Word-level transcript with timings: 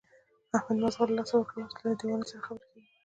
احمد 0.57 0.77
ماغزه 0.81 1.03
له 1.07 1.15
لاسه 1.17 1.33
ورکړي، 1.37 1.59
اوس 1.63 1.75
له 1.83 1.93
دېوالونو 1.99 2.25
سره 2.29 2.41
خبرې 2.47 2.67
کوي. 2.71 2.81